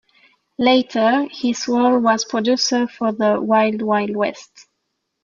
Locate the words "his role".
1.29-1.99